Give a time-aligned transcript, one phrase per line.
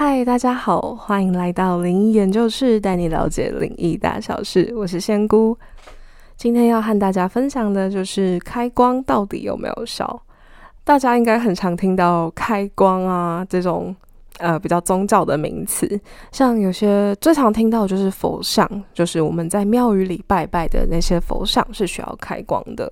[0.00, 4.72] 嗨，大家好，欢迎来到灵异研究室，带你了解灵异大小事。
[4.76, 5.58] 我是仙姑，
[6.36, 10.22] 今天要和大家分享的就是开光到底有没有效？
[10.84, 13.92] 大家应该很常听到开光啊这种
[14.38, 22.88] 呃比较宗教的名词，像有些最常听到就是佛像，就是我们在庙宇里拜拜的那些佛像是需要开光的。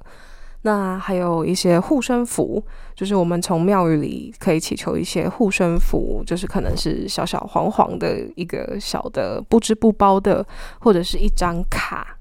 [0.66, 2.60] 那还有一些护身符，
[2.92, 10.44] 就是我们从庙宇里可以祈求一些护身符，就是可能是小小黄黄的一个小的不织布包的，
[10.80, 12.18] 或者是一张卡。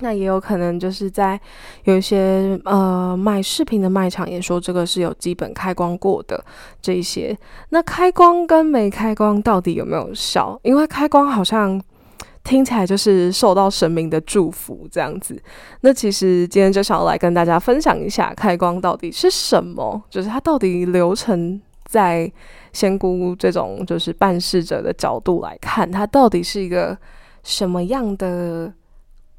[0.00, 1.40] 那也有可能就是在
[1.84, 6.44] 有一些呃卖饰品的卖场也说这个是有基本开光过的
[6.82, 7.38] 这一些。
[7.68, 10.58] 那开光跟没开光到底有没有效？
[10.64, 11.80] 因为开光好像。
[12.48, 15.38] 听起来就是受到神明的祝福这样子。
[15.82, 22.32] 那其实今天就想要来跟大家分享一下开光到底是什么，就是它到底流程在
[22.72, 26.96] 仙姑这种就是办事者的角度来看，它到底是一个
[27.42, 28.72] 什么样的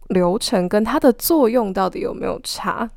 [0.09, 2.87] 流程，跟它的作用到底有没有差？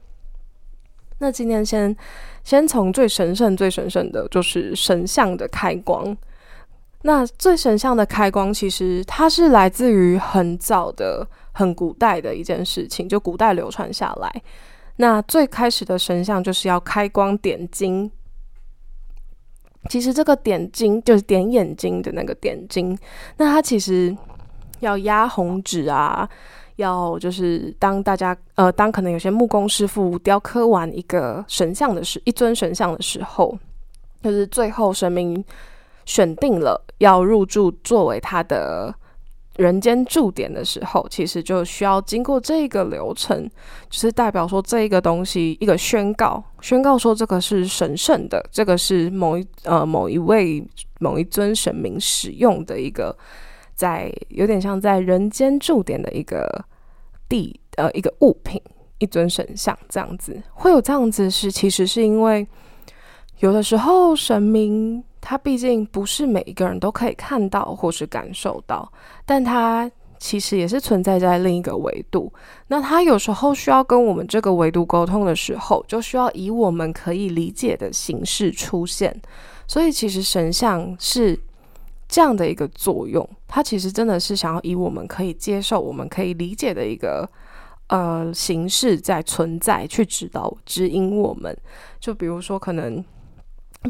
[1.21, 1.97] 那今天先
[2.45, 6.15] 先从最神圣、最神圣的，就是神像的开光。
[7.05, 14.43] 那最神像的开光，其实它是来自于很早的、很古代的一件事情，就古代流传下来。
[14.97, 18.09] 那最开始的神像就是要开光点睛。
[19.89, 22.97] 其实这个点睛就是点眼睛的那个点睛。
[23.37, 24.17] 那它其实
[24.79, 26.29] 要压红纸啊，
[26.77, 33.59] 要就是当大家呃，当可能有些木工师傅雕刻完一个神像的时，一尊神像的时候，
[34.23, 35.45] 就是最后神明。
[36.05, 38.95] 选定了要入住作为他的
[39.57, 43.47] 人间驻点的时候，其实就需要经过这个流程，
[43.91, 50.67] 就是代表说这一个东西一个宣告，宣告说这个是神圣的，这个是某一呃某一位
[51.01, 53.15] 某一尊神明使用的一个，
[53.75, 56.65] 在有点像在人间驻点的一个
[57.29, 58.59] 地呃一个物品，
[58.99, 62.49] 一尊神像这样子，会有这样子是其实是因为
[63.41, 65.05] 有的时候神明。
[65.25, 68.93] 它毕竟不是每一个人都可以看到或是感受到，
[69.25, 69.89] 但它
[70.19, 72.31] 其实也是存在在另一个维度。
[72.67, 79.15] 那它有时候需要跟我们这个维度沟通的时候，就需要以我们可以理解的形式出现。
[79.69, 81.39] 所以，其实神像是
[82.09, 87.29] 这样的一个作用，它其实真的是想要以我们可以接受、我们可以理解的一个
[87.87, 91.57] 呃形式在存在，去指导、指引我们。
[92.01, 93.03] 就比如说，可能。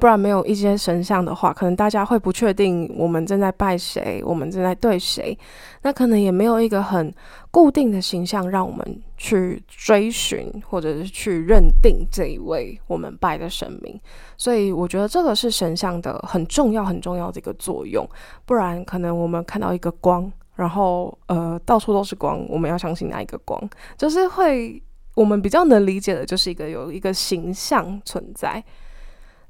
[0.01, 5.39] 不然没有一些神像的话，可能大家会不确定我们正在拜谁，我们正在对谁。
[5.83, 7.13] 那可能也没有一个很
[7.51, 14.01] 固定的形象让我们去追寻，或者是去认定这一位我们拜的神明。
[14.39, 18.09] 所以我觉得这个是神像的很重要、很重要的一个作用。
[18.47, 23.63] 不然可能我们看到一个光，然后呃到处都是光，我们要相信哪一个光？
[23.99, 24.83] 就是会
[25.15, 28.65] 我们比较能理解的，就是一个有一个形象存在。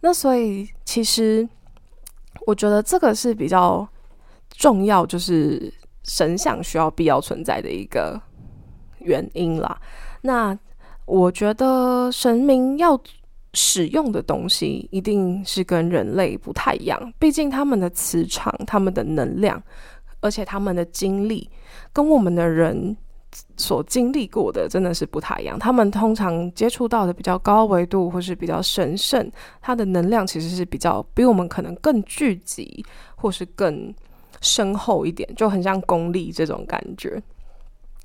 [0.04, 1.48] 那所以，其实
[2.44, 3.88] 我觉得这个是比较
[4.50, 8.20] 重要，就是神像需要必要存在的一个
[8.98, 9.80] 原因啦。
[10.22, 10.58] 那
[11.06, 13.00] 我觉得神明要
[13.54, 19.62] 使用的东西，一定是跟人类不太一样，毕竟他们的磁场、他们的能量，
[20.20, 21.48] 而且他们的精力，
[21.92, 22.96] 跟我们的人。
[23.56, 25.58] 所经历过的真的是不太一样。
[25.58, 32.84] 他们通常接触到的比较高维度，或是比较神圣，它的能量其实是比较比我们可能更聚集，
[33.16, 33.94] 或是更
[34.40, 37.22] 深厚一点，就很像功力这种感觉。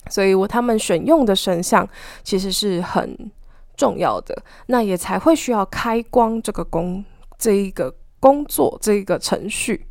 [0.10, 1.88] 所以，我他们选用的神像
[2.24, 3.32] 其实是很
[3.76, 7.04] 重要的，那也才会需要开光这个工
[7.38, 9.86] 这一个工作这一个程序。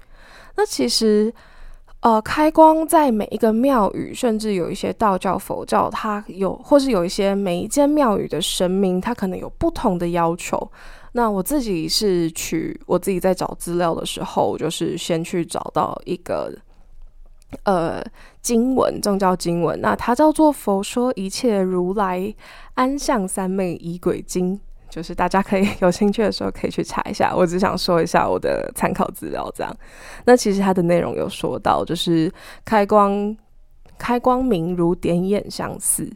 [0.56, 1.34] 那其实。
[2.06, 10.70] 呃，开光在每一个庙宇，甚至有一些道教、佛教，它有，或是有一些每一间庙宇的神明，它可能有不同的要求。
[11.14, 16.56] 那我自己是去，我自己在找资料的时候，就是先去找到一个
[17.64, 18.00] 呃
[18.40, 22.32] 经文，宗教经文，那它叫做《佛说一切如来
[22.74, 24.54] 安向三昧仪轨经》。
[24.96, 29.76] 就是大家可以 有兴趣的时候可以去查一下，我只想说一下我的参考资料这样。
[30.24, 32.32] 那其实它的内容有说到，就是
[32.64, 33.36] 开光
[33.98, 36.10] 开光明如点眼相似。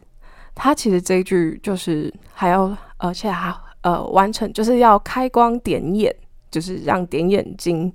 [0.55, 6.11] 它其实这一句就是还要而且还呃完成，就是要开光点眼，
[6.49, 7.93] 就是让点眼睛。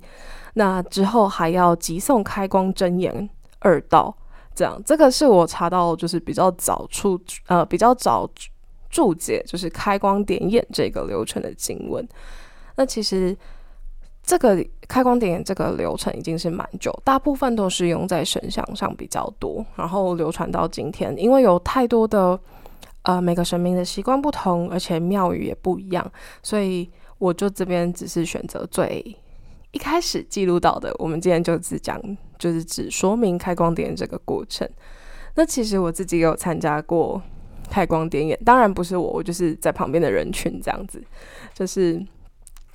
[0.53, 3.29] 那之后还要急送开光睁眼
[3.59, 4.15] 二道，
[4.55, 8.25] 这样这个是我查到就是比较早出呃比较早。
[8.89, 12.07] 注解就是开光点眼这个流程的经文。
[12.75, 13.35] 那其实
[14.23, 22.39] 这个开光点眼这个流程已经是蛮久，大部分都是用在神像上比较多，然后流传到今天，因为有太多的
[23.03, 26.11] 呃每个神明的习惯不同，而且庙宇也不一样，
[26.43, 29.15] 所以我就这边只是选择最
[29.71, 30.93] 一开始记录到的。
[30.99, 31.99] 我们今天就只讲，
[32.37, 34.69] 就是只说明开光点这个过程。
[35.35, 37.21] 那其实我自己有参加过
[37.69, 41.03] 开光点眼，当然不是我，我就是在旁边的人群这样子，
[41.53, 42.03] 就是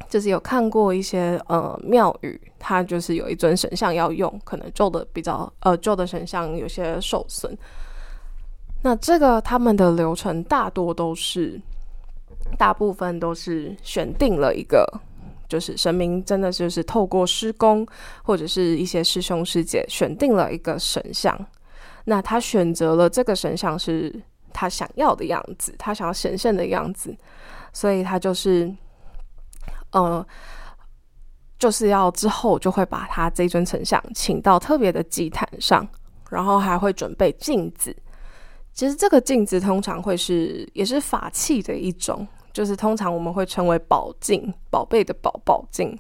[0.09, 7.57] 就是有看过一些呃庙宇，它就是有一尊神像要用，可能旧的比较呃旧的神像有些受损，
[8.83, 11.61] 那这个他们的流程大多都是
[12.59, 14.87] 大部分都是选定了一个，
[15.49, 17.87] 就是神明真的就是透过施工
[18.23, 21.39] 或者是一些师兄师姐选定了一个神像。
[22.05, 24.13] 那他选择了这个神像是
[24.53, 27.17] 他想要的样子，他想要显现的样子，
[27.73, 28.73] 所以他就是，
[29.91, 30.25] 呃，
[31.59, 35.87] 就是要之后就会把他这尊神像请到特别的祭坛上，
[36.31, 37.97] 然后还会准备镜子。
[38.73, 45.99] 其实这个镜子通常会是也是法器的一种，就是通常我们会称为宝镜，宝贝的宝宝镜，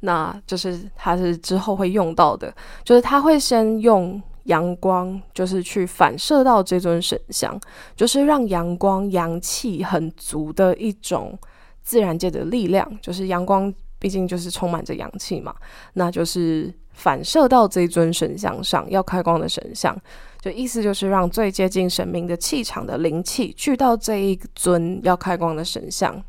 [0.00, 2.54] 那就是它是之后会用到的，
[2.84, 4.22] 就是他会先用。
[4.44, 7.58] 阳光就是去反射到这尊神像，
[7.94, 11.38] 就是让阳光阳气很足的一种
[11.82, 12.98] 自然界的力量。
[13.00, 15.54] 就是阳光毕竟就是充满着阳气嘛，
[15.94, 19.96] 那就是反射到这尊神像上，要开光的神像，
[20.40, 26.22] 就意思就是让最接近神明的气场的灵气聚到这一尊要开光的神像，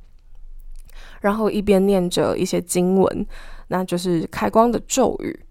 [1.21, 3.25] 然后一边念着一些经文，
[3.69, 5.42] 那就是开光的咒语。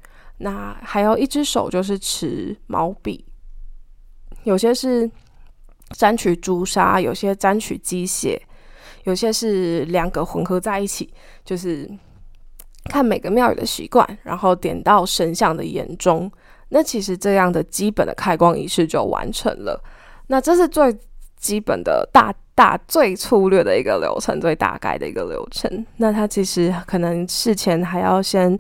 [0.43, 3.25] 那还有一只手就是持毛笔，
[4.43, 5.09] 有些是
[5.91, 8.43] 沾取朱砂，有些沾取鸡血，
[9.05, 11.89] 有些是两个混合在一起，就是
[12.87, 16.29] 看每个庙宇的习惯，然后点到神像的眼中。
[16.71, 19.81] 那其实这样的基本的开光仪式就完成了。
[20.27, 20.93] 那这是最
[21.37, 25.87] 基本的大大最粗略的一个流程，最大概的一个流程。
[25.99, 28.59] 那它其实可能事前还要先。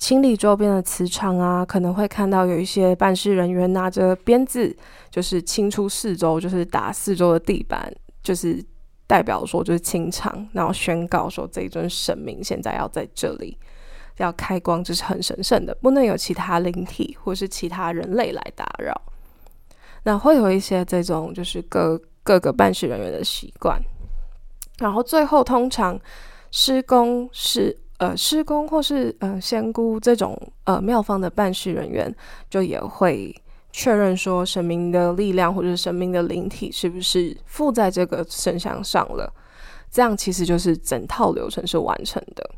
[0.00, 4.74] 清理周边的磁场啊，可能会看到有一些办事人员拿着鞭子，
[5.10, 8.64] 就是清出四周，就是打四周的地板，就是
[9.06, 13.58] 代表说就是清场，然后宣告说这一尊神明现在要在这里
[14.16, 18.98] 要开光，这是很神圣的，不能有其他灵体或是其他人类来打扰。
[20.04, 23.78] 那会有一些这种就是各各个办事人员的习惯，
[24.78, 26.00] 然后最后通常
[26.50, 27.76] 施工是。
[28.00, 32.12] 呃，施工或是呃仙姑这种呃庙方的办事人员，
[32.48, 33.34] 就也会
[33.72, 39.30] 确认说神明的力量或者神明的灵体是不是附在这个神像上了，
[39.90, 42.50] 这样其实就是整套流程是完成的。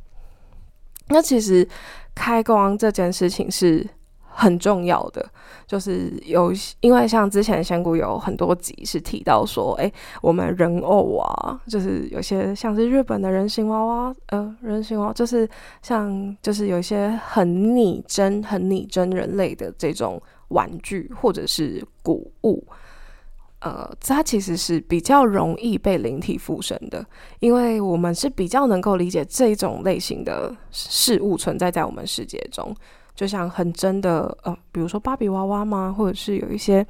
[1.09, 1.69] 那其实
[2.15, 3.87] 开光这件事情是。
[4.35, 5.25] 很重要的
[5.67, 9.91] 就是有，因为像之前仙姑有很多集是提到说，哎，
[10.21, 15.49] 我们人偶啊，就是有些像是日本的人形娃娃，呃，人形娃就是
[15.83, 22.67] 像就是有一些很拟真、很拟真人类的这种玩具或者是古物，
[23.61, 27.05] 呃，它其实是比较容易被灵体附身的，
[27.41, 32.75] 因为我们是比较能够理解这种类型的事物存在在我们世界中。
[33.15, 35.95] 就像很真的呃，比如说芭比娃娃吗？
[35.97, 36.87] 或者是有一些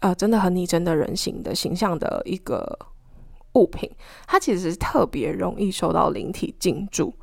[0.00, 2.78] 呃，真的很拟真的人形的形象的一个
[3.54, 3.90] 物品，
[4.26, 7.14] 它其实特别容易受到灵体进驻，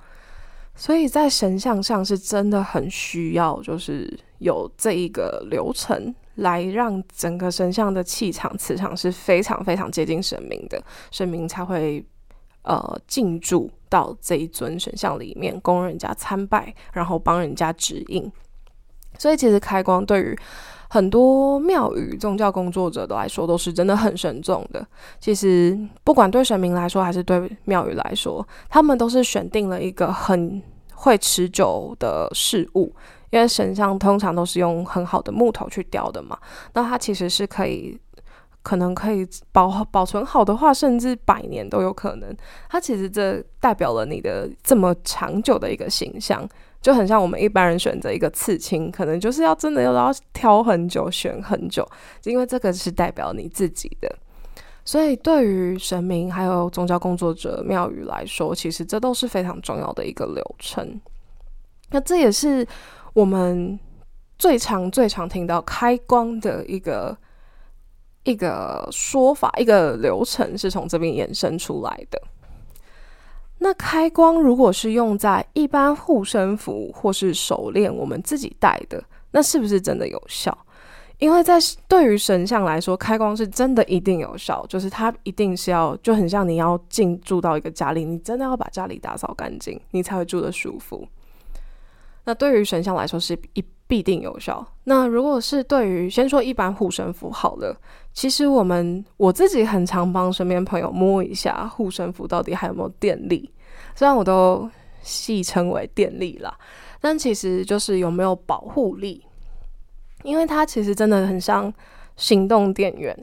[0.75, 10.81] 所以在神像上是真的很需要，就是有这一个流程来让整个神像的气场磁场是非常非常接近神明的，
[11.11, 12.05] 神明才会
[12.61, 18.31] 呃进驻到这一尊神像里面，供人家参拜，然后帮人家指引。
[19.17, 20.37] 所以其实开光对于
[20.89, 24.85] 很多庙宇宗教工作者都来说都是真的很慎重的。
[25.19, 30.61] 其实不管对神明来说还是对庙宇来说，他们都是选定了一个很
[30.93, 32.93] 会持久的事物，
[33.31, 36.37] 因为神像通常都是用很好的木头去雕的嘛。
[36.73, 37.99] 那它其实是可以，
[38.63, 42.33] 可能可以保保存好的话，甚至百年都有可能。
[42.69, 46.47] 它其实这代表了你的这么长久的一个形象。
[46.81, 51.87] 就很像我们一般人选择一个刺青，可能就是要真的要要挑很久、选很久，
[52.23, 54.15] 因为这个是代表你自己的。
[54.85, 61.01] 所以对于神明还有宗教工作者、庙宇来说，其实这都是非常重要的一个流程。
[61.89, 62.65] 那这也是
[63.13, 63.77] 我们
[64.37, 67.17] 最常、最常听到开光的一个
[68.23, 72.21] 一个说法、一个流程，是从这边衍生出来的。
[73.59, 80.55] 那开光如果是用在一般护身符或是手链，我们自己戴的，那是不是真的有效？
[81.17, 91.07] 因为在对于神像来说，开光是真的一定有效，就是它一定是要就很像你要进住到一个家里，你真的要把家里打扫干净，你才会住得舒服。
[92.25, 94.63] 那对于神像来说是一必定有效。
[94.83, 97.75] 那如果是对于先说一般护身符好了，
[98.17, 103.47] 其实我们我自己很常帮身边朋友摸一下护身符到底还有没有电力，
[103.93, 104.67] 虽然我都
[105.03, 106.51] 戏称为电力啦，
[106.99, 109.23] 但其实就是有没有保护力。
[110.23, 111.71] 因为它其实真的很像
[112.15, 113.15] 行动电源，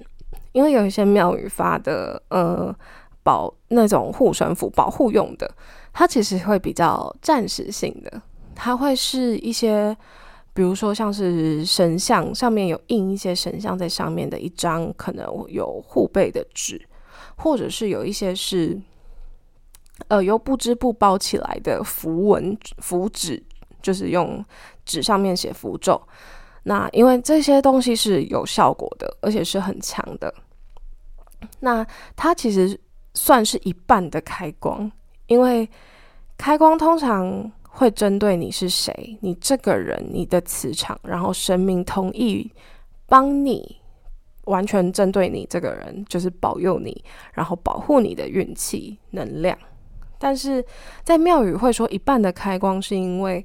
[0.53, 2.73] 因为有一些庙宇发的呃
[3.25, 5.53] 保那种护身符保护用的，
[5.93, 8.23] 它其实会比较暂时性的，
[8.55, 9.95] 它会是一些
[10.55, 16.81] 比如说像是神像上面有印一些神像在上面的一张可能有护背的纸，
[17.37, 18.81] 或者是有一些是
[20.09, 23.43] 呃由不织布包起来的符文符纸，
[23.83, 24.45] 就是用
[24.87, 26.01] 纸上面写符咒。
[26.63, 30.33] 那因为这些东西是有效果的，而且是很强的。
[31.61, 32.81] 那它其实
[33.13, 34.91] 算是一半的开光，
[35.27, 35.69] 因为
[36.39, 42.51] 开光通常会针对你是谁，你这个人，你的磁场，然后神明同意
[43.07, 43.77] 帮你
[44.45, 49.57] 完全针对你这个人，就是保佑你，然后保护你的运气能量。
[50.19, 50.65] 但是
[51.03, 53.45] 在庙宇会说一半的开光，是因为。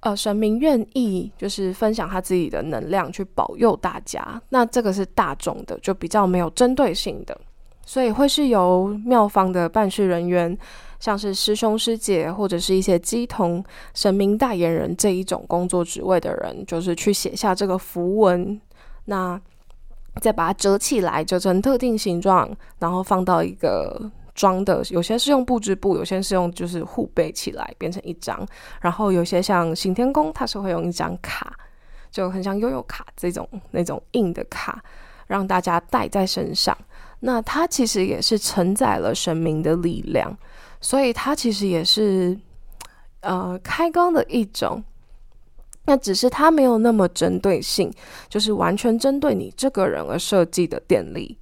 [0.00, 7.36] 呃，神明愿意就是分享他自己的能量去保佑大家，那这个是大众的，就比较没有针对性的，
[7.84, 10.56] 所以会是由庙方的办事人员，
[11.00, 13.64] 像是师兄师姐或者是一些鸡同、
[13.94, 18.60] 神明代言人这一种工作职位的人，就是去写下这个符文，
[19.04, 19.40] 那
[20.20, 24.10] 再把它折起来，折成特定形状，然后放到一个。
[24.34, 28.46] 装的有些是用布织布，有些是用就是互背起来变成一张，
[28.80, 31.52] 然后有些像行天宫，它是会用一张卡，
[32.08, 34.80] 就很像悠悠卡这种那种硬的卡，
[35.26, 36.78] 让大家带在身上。
[37.18, 40.38] 那它其实也是承载了神明的力量，
[40.80, 42.38] 所以它其实也是
[43.20, 44.82] 呃开光的一种。
[45.84, 47.90] 那只是它没有那么针对性，
[48.28, 51.38] 就是完全针对你这个人而设计的电力。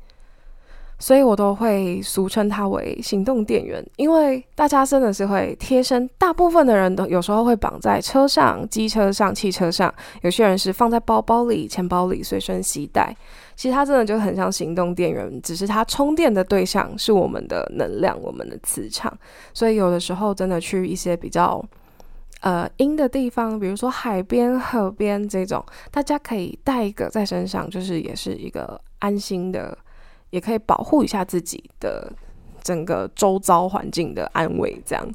[0.99, 13.15] 所以我都会俗称它为行动电源，因为大家真的是会贴身，大部分的人都有时候会绑在车上、机车上、汽车上，有些人是放在包包里、钱包里随身携带。
[13.55, 19.13] 其实它真的就很像行动电源，只是它充电的对象是我们的能量、我们的磁场。
[19.53, 21.63] 所以有的时候真的去一些比较
[22.41, 29.77] 呃阴的地方，比如说海边、河边这种，大家可以带一个在身上，就是也是一个安心的。
[30.31, 32.13] 也可以保护一下自己的
[32.63, 35.09] 整个周遭环境的安危，这样。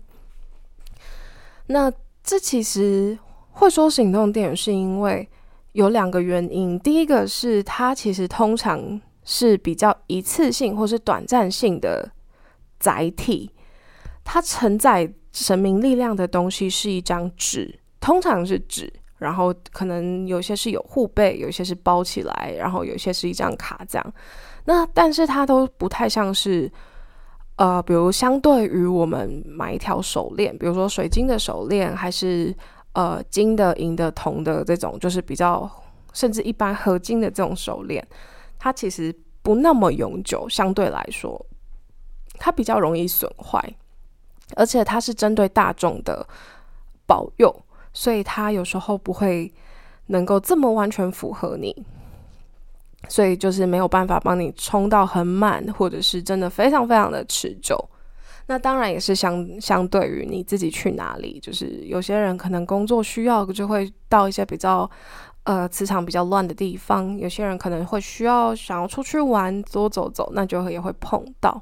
[1.68, 1.92] 那
[2.24, 3.18] 这其实
[3.52, 5.28] 会说行动电源，是因为
[5.74, 6.80] 有两个原因。
[6.80, 12.12] 第一个是它其实通常是比较一次性或是短暂性的
[12.80, 13.52] 载体，
[14.24, 24.14] 它承载神明力量的东西是一张纸，通常是纸，然后可能有些是有护背，有些是包起来，然后有些是一张卡这样。
[24.66, 26.72] 那但是它都不太像是，
[27.56, 32.56] 呃，比如相对于我们买一条手链，比如说水晶的手链，还是
[32.94, 35.70] 呃金的、银的、铜的这种，就是比较
[36.14, 38.06] 甚至一般合金的这种手链，
[38.60, 41.44] 它其实不那么永久，相对来说，
[42.38, 43.60] 它比较容易损坏，
[44.56, 46.28] 而且它是针对大众的
[47.08, 47.64] 保佑，
[47.94, 49.52] 所以它有时候不会
[50.08, 51.86] 能够这么完全符合你。
[53.08, 57.78] 所以就是没有办法帮你充到很满，或者是真的非常非常的持久。
[58.48, 64.90] 那当然也是相相对于你自己去哪里，就是有些人可能工作需要就会到一些比较
[65.44, 71.62] 呃磁场比较乱的地方，有些人可能会需要想要出去玩多走走，那就也会碰到。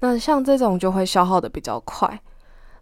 [0.00, 2.20] 那像这种就会消耗的比较快，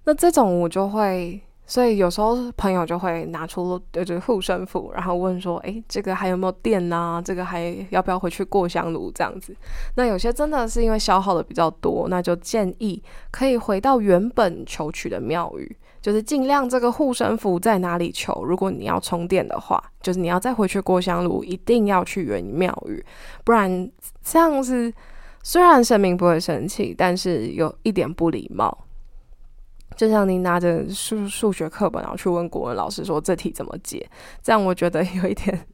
[0.04, 1.40] 那这种我就会。
[1.70, 7.22] 所以有时候朋友就会拿出就是护身符，然后问说：“诶，这个还有没有电呢？
[7.24, 9.54] 这个还要不要回去过香炉这样子？”
[9.94, 13.00] 那有些真的是因为消耗的比较多，那就建议
[13.30, 18.44] 可以回到原本求取的庙宇，就是尽量这个护身符在哪里求。
[18.44, 23.00] 如果你要充电的话，就是你要再回去过香炉，一定要去原庙宇，
[23.44, 23.88] 不然
[24.24, 24.92] 这样是
[25.44, 28.76] 虽然神明不会生气，但是有一点不礼貌。
[29.96, 34.08] 就像你拿着数数学课本，然后去问国文老师说这题怎么解，
[34.42, 35.66] 这样我觉得有一点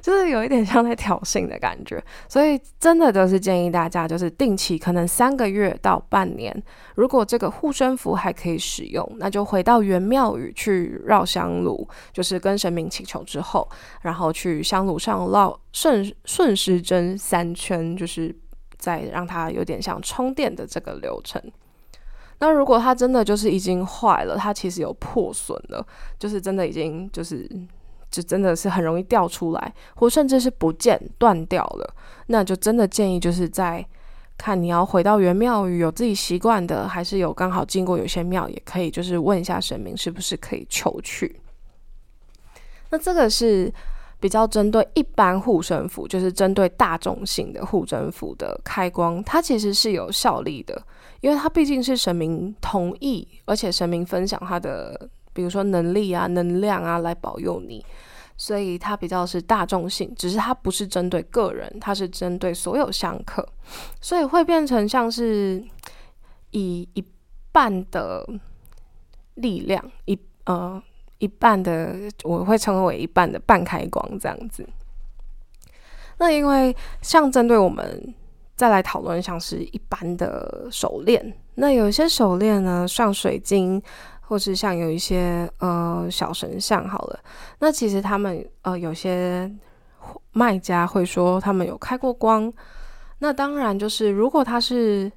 [0.00, 6.62] 就是有一点像在挑衅的感觉，所以真的都是建议大家，就是定期可能三个月到半年，
[6.94, 13.68] 如果这个护身符还可以使用，那就回到原庙宇去绕香炉，就是跟神明祈求之后，
[14.00, 18.34] 然后去香炉上绕顺顺时针三圈，就是
[18.78, 21.42] 再让它有点像充电的这个流程。
[22.38, 25.86] 那如果它真的就是已经坏了，它其实有破损了，
[26.18, 27.48] 就是真的已经就是。
[28.08, 31.94] 就真的是很容易掉出来，或甚至是不见断掉了，
[32.28, 33.84] 那就真的建议就是在
[34.38, 41.40] 看你要回到原庙宇有自己习惯的，还是有刚好经过有些庙也可以，就是问一下神明是不是可以求去。
[42.90, 43.70] 那这个是
[44.18, 50.80] 比较针对一般护身符，就是针对大众性的护身符的开光，它其实是有效力的，
[51.20, 55.08] 因为它毕竟是神明同意，而且神明分享他的。
[55.36, 57.84] 比如说能力啊、能量啊来保佑你，
[58.38, 63.46] 所以它比较是大众性，只是它不是针对个人，它是针对所有香客，
[64.00, 65.62] 所以会变成像是
[66.52, 67.04] 以一
[67.52, 68.26] 半的
[69.34, 70.82] 力量，一呃
[71.18, 71.94] 一半的，
[72.24, 74.66] 我会称为一半的半开光这样子。
[76.18, 78.14] 那因为像针对我们
[78.54, 83.82] 再来讨论，像是一般的手链，那有些手链呢，像水晶。
[84.28, 87.20] 或是像有一些呃小神像好了，
[87.60, 89.48] 那其实他们呃有些
[90.32, 92.52] 卖家会说他们有开过光，
[93.20, 95.08] 那当然就是如果他是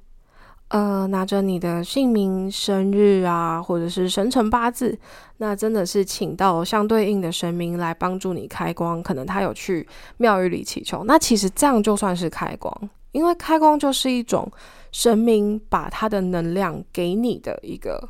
[0.70, 4.98] 呃拿着你的姓名、生日啊，或者是生辰八字，
[5.36, 9.86] 那真的是请到相对应的神明来帮助你开光，可能他有去
[10.16, 12.74] 庙宇里祈求，那其实这样就算是开光，
[13.12, 14.50] 因为开光就是一种
[14.90, 18.08] 神明把他的能量给你的一个。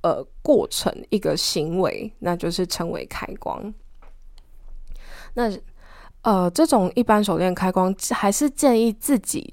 [0.00, 3.74] 呃，过程一个行为，那就是称为开光。
[5.34, 5.50] 那
[6.22, 9.52] 呃，这种一般手链开光，还是建议自己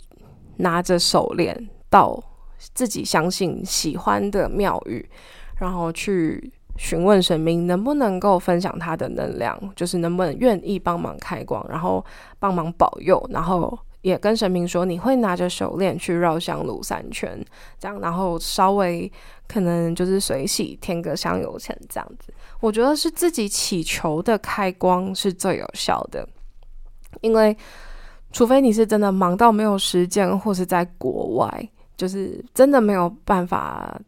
[0.58, 2.22] 拿着手链到
[2.58, 5.08] 自己相信、喜欢的庙宇，
[5.60, 12.04] 然后去询问神明能不能够分享他的能量，就是能不能愿意帮忙开光，然后
[12.40, 13.78] 帮忙保佑，然后。
[14.06, 17.44] 也跟神明说，你会拿着手链去绕香炉三圈，
[17.80, 19.12] 这样，然后稍微
[19.48, 22.32] 可能就是随喜添个香油钱这样子。
[22.60, 26.24] 我觉得是自己祈求的开光是最有效的，
[27.22, 27.58] 因为
[28.32, 34.00] 除非你是真的忙到没有时间，或是在国外，就是真的没有办法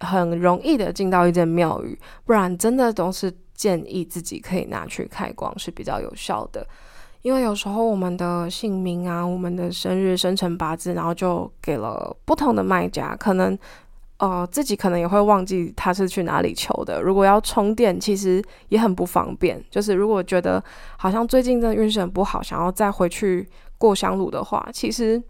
[0.00, 6.66] 很容易的进到一间庙宇，不然真的都是建议自己可以拿去开光是比较有效的。
[7.22, 13.58] 因为有时候我们的姓名啊，我们的生日、生辰八字，然后就给了不同的卖家，可能
[14.18, 17.02] 呃自己可能也会忘记他是去哪里求的。
[17.02, 19.62] 如果要充电，其实也很不方便。
[19.68, 20.62] 就是如果觉得
[20.96, 23.46] 好像最近的运势很不好，想要再回去
[23.76, 25.20] 过香炉的话，其实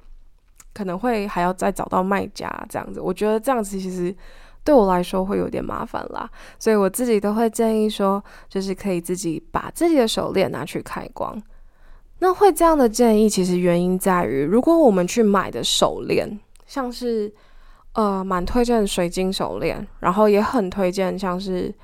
[0.79, 3.01] 可能会还要再找到卖家这样子。
[3.01, 4.15] 我觉得这样子其实
[4.63, 11.43] 对我来说会有点麻烦啦，所以我自己都会建议说，就是可以自己把自己的手链拿去开光。
[12.21, 17.33] 那会这样的建议，其实原因在于，如果我们去买的手链，像是
[17.95, 21.75] 呃蛮推荐水晶手链，然后也很推荐像是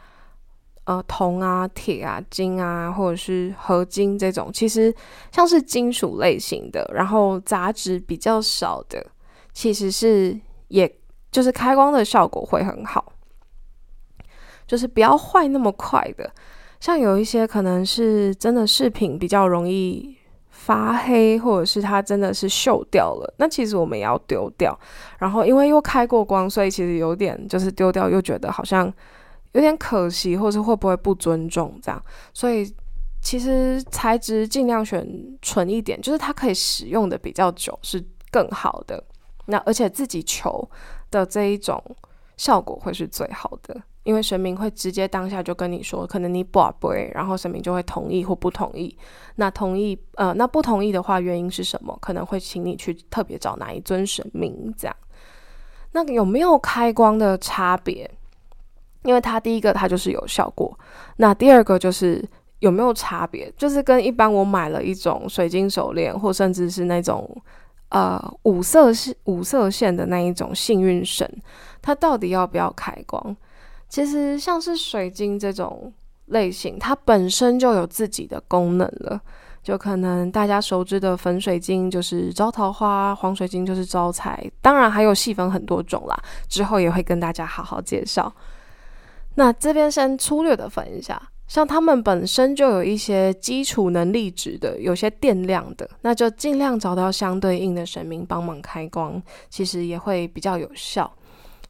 [0.85, 4.94] 呃铜啊、铁啊、金啊，或者是合金这种，其实
[5.33, 9.05] 像是金属类型的，然后杂质比较少的，
[9.53, 10.90] 其实是也
[11.31, 13.12] 就是开光的效果会很好，
[14.66, 16.31] 就是不要坏那么快的，
[16.81, 20.16] 像有一些可能是真的饰品比较容易。
[20.57, 24.79] 发黑，或者是它真的是锈掉了，那其实我们也要丢掉。
[25.18, 28.90] 然后因为又开过光，所以其实有点就是丢掉又觉得好像
[29.54, 32.00] 有点可惜，或者会不会不尊重这样。
[32.32, 32.72] 所以
[33.20, 35.04] 其实材质尽量选
[35.42, 39.02] 纯一点，就是它可以使用的比较久是更好的。
[39.46, 40.68] 那而且自己求
[41.10, 41.82] 的这一种
[42.36, 43.82] 效果会是最好的。
[44.04, 48.94] 因为神明会直接当下就跟你说，可能你不不，然后神明就会同意或不同意。
[49.36, 51.96] 那同意，呃，那不同意的话，原因是什么？
[52.02, 54.94] 可能会请你去特别找哪一尊神明这样。
[55.92, 58.10] 那有没有开光的差别？
[59.04, 60.76] 因为它第一个它就是有效果，
[61.16, 62.22] 那第二个就是
[62.58, 63.52] 有没有差别？
[63.56, 67.30] 就是跟一般我买了一种水晶手链，或甚至是那种
[67.90, 71.28] 呃五色线五色线的那一种幸运绳，
[71.80, 73.36] 它到底要不要开光？
[73.88, 75.92] 其实像是水晶这种
[76.26, 79.20] 类型，它本身就有自己的功能了。
[79.62, 86.14] 就可能大家熟知的粉水晶就是招桃花，黄水晶就是招财，当然还有细分很多种啦。
[86.48, 88.30] 之后也会跟大家好好介绍。
[89.37, 99.20] 那这边先粗略的分一下，像他们本身就有一些基础能力值的，有些电量的，那就尽量找到相对应的神明帮忙开光，
[99.51, 101.12] 其实也会比较有效。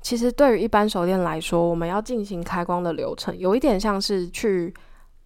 [0.03, 4.73] 其实对于一般手链来说，我们要进行开光的流程，有一点像是去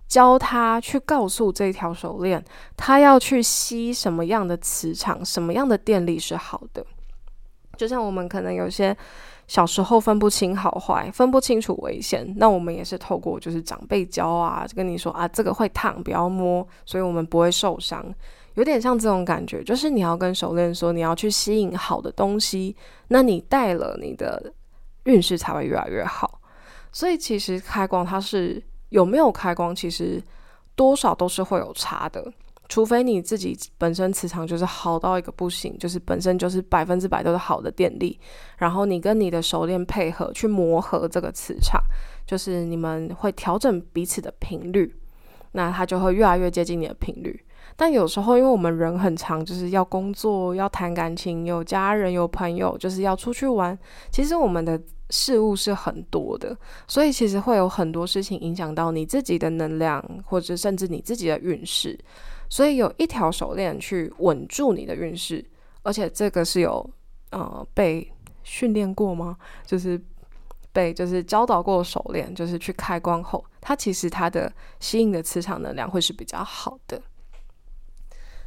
[0.07, 2.43] 教他去告诉这条手链，
[2.77, 6.87] 他要去吸什么样的磁场，什么样的电力是好的。
[7.77, 8.97] 就像我们可能有些。
[9.49, 18.05] 小时候分不清好坏，分不清楚危险，那我们也是透过就是长辈教啊，跟你说啊，这个会烫，不要摸，所以我们不会受伤，
[18.55, 22.77] 有点像这种感觉，就是你要跟手链说，你要去吸引好的东西，
[23.09, 24.53] 那你带了，你的
[25.05, 26.41] 运势才会越来越好。
[26.93, 30.23] 所以其实开光它是有没有开光，其实
[30.75, 32.23] 多少都是会有差的。
[32.69, 38.19] 除非你自己本身磁场就是好到一个不行，就是本身就是百分之百都是好的电力，
[38.59, 41.83] 然后你跟你的熟练配合去磨合这个磁场，
[42.27, 44.95] 就是你们会调整彼此的频率，
[45.53, 47.43] 那它就会越来越接近你的频率。
[47.75, 53.79] 但有时候因为我们人很长，就是要工作、要谈感情、有家人、有朋友，就是要出去玩，
[54.11, 54.79] 其实我们的
[55.11, 56.55] 事物是很多的，
[56.87, 61.99] 所以其实会有很多事情影响到你自己的能量，或者甚至你自己的运势。
[62.51, 65.45] 所以有一条手链去稳住你的运势，
[65.83, 66.89] 而且这个是有
[67.31, 68.11] 呃被
[68.43, 69.37] 训练过吗？
[69.67, 70.01] 就是
[70.73, 77.01] 被就是教导过手链，就是去开光后，它其实它的吸引的磁场能量会是比较好的。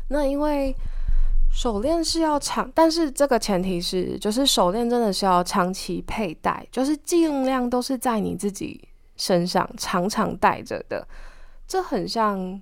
[0.10, 0.76] 那因为
[1.54, 11.08] 手链是要长，但是这个前提是，就是手链真的是要长期佩戴，就是尽量都是在你自己身上常常戴着的。
[11.68, 12.60] 这很像。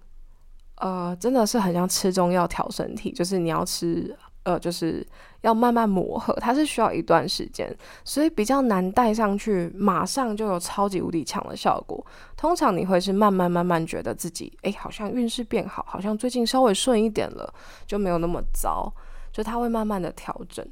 [0.79, 5.05] 呃，真的是很像吃中药调身体，就是你要吃，呃，就是
[5.41, 7.69] 要慢慢磨合，它是需要一段时间，
[8.05, 12.01] 所以比较难戴上去，马上就有超级无敌强的效果。
[12.37, 17.53] 通常你会是慢慢慢慢觉得自己，哎，好像运势变好，好像最近稍微顺一点了，
[17.85, 18.89] 就没有那么糟，
[19.33, 20.65] 就它会慢慢的调整。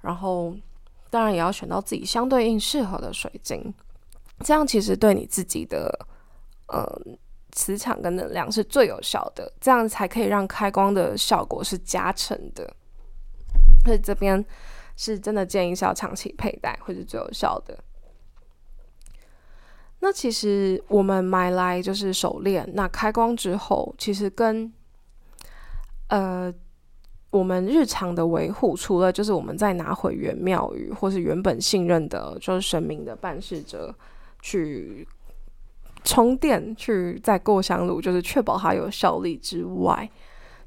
[0.00, 0.56] 然后，
[1.10, 3.74] 当然也要选到自己相对应适合的水晶，
[4.42, 6.06] 这样其实对你自己的，
[6.72, 7.18] 嗯。
[7.52, 12.72] 磁场跟能量是最有效的，这样才可以让开光的效果是加成的。
[13.84, 14.44] 所以这边
[14.96, 17.78] 是真的建议是要长期佩戴，会是最有效的。
[20.00, 24.72] 那其实我们买来就是手链，那开光之后，其实跟
[26.08, 26.52] 呃
[27.30, 33.94] 我们日常的维护，除了就是我们再拿回原庙宇或是原本信任的，就是神明的办事者
[34.40, 35.06] 去。
[36.04, 40.08] 充电去再过香炉，就是确保它有效力之外，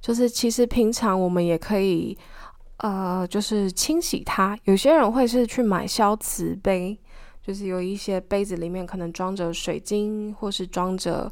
[0.01, 2.17] 就是其实平常我们也可以，
[2.77, 4.57] 呃，就是清洗它。
[4.65, 6.97] 有些人会是去买消磁杯，
[7.41, 11.31] 就是有一些杯子里面可能装着水晶，或是装着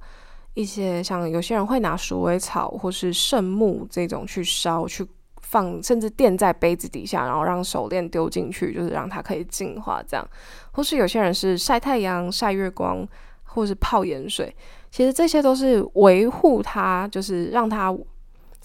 [0.54, 5.06] 一些像有些人会拿鼠尾草或是圣木这种去烧，去
[5.42, 10.28] 放，甚至垫在杯子底下，然后让手链丢进去，就是让它可以净化这样。
[10.72, 13.08] 或是有些人是晒太阳、晒月光。
[13.54, 14.56] 或是泡盐水，
[14.90, 17.94] 其实这些都是维护它，就是让它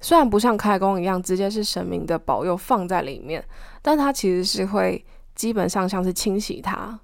[0.00, 3.44] 虽然不像开工一样直接是神明的保佑放在里面，
[3.82, 6.96] 但它其实是会基本上像是清洗它，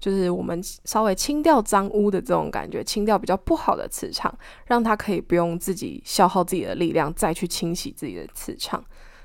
[0.00, 4.34] 就是我们稍微清掉脏污的这种感觉，清掉比较不好的磁场，
[4.66, 8.82] 让它可以不用自己消耗自己的力量再去清洗自己的磁场。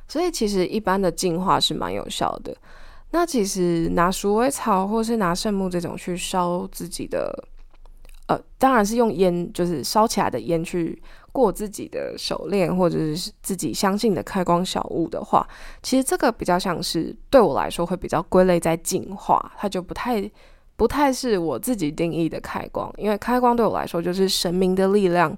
[0.08, 2.54] 所以其实一般的净化是蛮有效的。
[3.12, 7.48] 那其实拿鼠尾草或是拿圣木这种去烧自己的。
[8.32, 15.48] 呃，当然是用烟，就是烧起来的烟去过自己的手链，或者是自己相信的开光小物的话，
[15.82, 20.30] 其实这个比较像是对我来说会比较归类在净化，它就不太
[20.76, 25.36] 不太是我自己定义的开光，因为开光对我来说就是神明的力量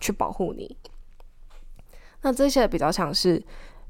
[0.00, 0.76] 去保护你。
[2.22, 3.42] 那这些比较像是。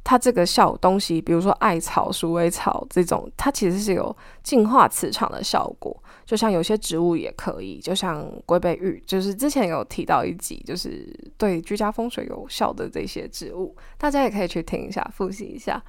[0.07, 5.97] 它这个小东西，比如说艾草、鼠尾草这种，它其实是有净化磁场的效果。
[6.27, 11.07] 就像有些植物也可以，就像龟背玉，就是之前有提到一集，就是
[11.37, 15.83] 对居家风水有效的这些植物，大家也可以去听一下，复习一下。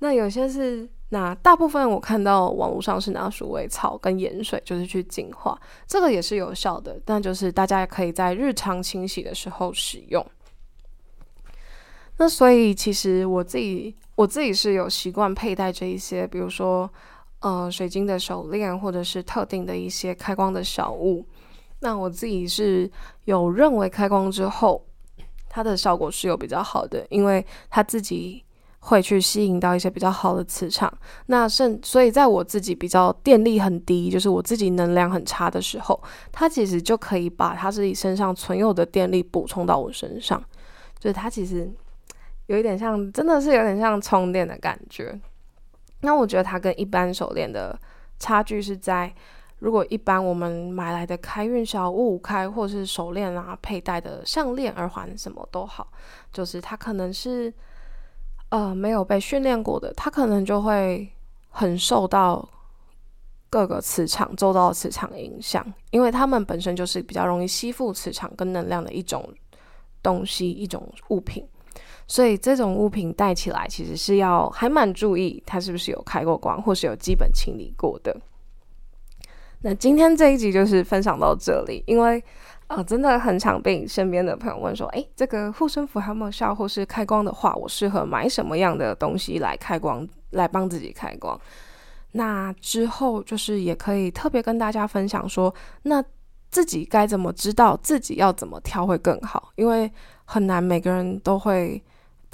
[0.00, 10.24] 那有些是那，大部分我看到网络上是拿鼠尾草跟盐水，就是去净化，这个也是有效的，但就是大家也可以在日常清洗的时候使用。
[12.16, 16.88] 那所以其实我自己我自己是有习惯佩戴这一些，比如说
[17.44, 21.24] 呃水晶的手链，或者是特定的一些开光的小物。
[21.80, 22.90] 那我自己是
[23.26, 24.82] 有认为开光之后，
[25.50, 28.42] 它的效果是有比较好的，因为它自己
[28.78, 30.90] 会去吸引到一些比较好的磁场。
[31.26, 36.02] 那甚所以在我自己比较电力很低，就是我自己能量很差的时候，
[36.32, 40.42] 它其实就可以把它自己身上存有的电力补充到我身上。
[40.98, 41.70] 就是它其实
[42.46, 45.20] 有一点像，真的是有点像充电的感觉。
[46.04, 47.78] 那我觉得它跟一般手链的
[48.18, 49.12] 差距是在。
[49.60, 55.90] 如果一般我们买来的开运小物，开或是手链啊、佩戴的项链、耳环什么都好，
[56.30, 57.50] 就是它可能是
[58.50, 61.08] 呃没有被训练过的，它可能就会
[61.48, 62.46] 很受到
[63.48, 69.26] 各个磁场、周遭磁场影响，因为它们本身就是比较容易吸附磁场跟能量的一种
[70.02, 71.46] 东西、一种物品，
[72.06, 78.14] 所以这种物品带起来其实是要还蛮注意它是不是有开过光，或是有基本清理过的。
[79.62, 82.22] 那今天这一集就是分享到这里，因为
[82.66, 91.40] 呃真的很常被身边的朋友问说，诶，这个护身符还有没有效，或是开光的话，我适合买什么样的东西来开光，来帮自己开光？
[92.12, 96.04] 那之后就是也可以特别跟大家分享说，那
[96.50, 99.50] 自己该怎么知道自己要怎么挑会更好？
[99.56, 99.90] 因为
[100.26, 101.82] 很难每个人都会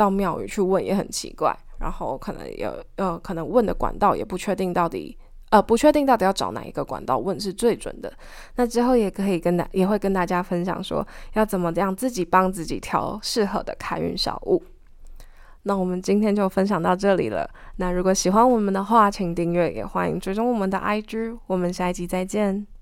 [0.00, 5.14] 到庙宇去问，也很奇怪，然后可能有呃可能问的管道也不确定到底。
[5.50, 8.12] 呃，不确定到底要找哪一个管道问是最准的。
[8.54, 14.62] 那之后也可以跟大也会跟大家分享说，要怎么样自己帮自己挑适合的开运小物。
[15.64, 17.50] 那我们今天就分享到这里了。
[17.76, 21.36] 那如果喜欢我们的话，请订阅，也欢迎追踪我们的 IG。
[21.48, 22.79] 我们下一集再见。